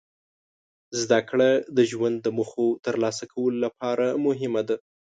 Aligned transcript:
زدهکړه 1.01 1.49
د 1.77 1.79
ژوند 1.91 2.17
د 2.21 2.27
موخو 2.37 2.67
ترلاسه 2.85 3.23
کولو 3.33 3.57
لپاره 3.65 4.05
مهمه 4.25 4.61
ده. 4.67 4.75